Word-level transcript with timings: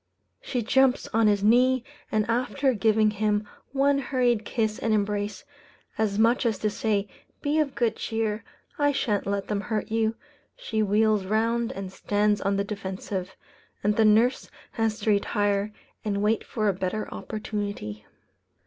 She 0.41 0.63
jumps 0.63 1.07
on 1.13 1.27
his 1.27 1.43
knee, 1.43 1.83
and 2.11 2.27
after 2.27 2.73
giving 2.73 3.11
him 3.11 3.47
one 3.71 3.99
hurried 3.99 4.45
kiss 4.45 4.79
and 4.79 4.95
embrace, 4.95 5.43
as 5.95 6.17
much 6.17 6.43
as 6.43 6.57
to 6.57 6.71
say, 6.71 7.07
"Be 7.43 7.59
of 7.59 7.75
good 7.75 7.97
cheer, 7.97 8.43
I 8.79 8.93
shan't 8.93 9.27
let 9.27 9.47
them 9.47 9.61
hurt 9.61 9.91
you," 9.91 10.15
she 10.55 10.81
wheels 10.81 11.25
round 11.25 11.71
and 11.73 11.91
stands 11.91 12.41
on 12.41 12.57
the 12.57 12.63
defensive; 12.63 13.35
and 13.83 13.95
the 13.95 14.03
nurse 14.03 14.49
has 14.71 14.99
to 15.01 15.11
retire 15.11 15.71
and 16.03 16.23
wait 16.23 16.43
for 16.43 16.67
a 16.67 16.73
better 16.73 17.07
opportunity. 17.13 18.03